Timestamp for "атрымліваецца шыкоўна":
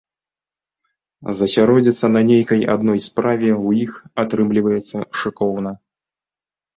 4.23-5.75